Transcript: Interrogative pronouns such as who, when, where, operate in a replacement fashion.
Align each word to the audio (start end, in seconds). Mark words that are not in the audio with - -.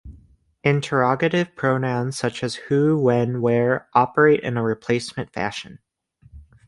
Interrogative 0.63 1.55
pronouns 1.55 2.17
such 2.17 2.43
as 2.43 2.55
who, 2.55 2.97
when, 2.97 3.39
where, 3.39 3.87
operate 3.93 4.39
in 4.39 4.57
a 4.57 4.63
replacement 4.63 5.31
fashion. 5.31 5.77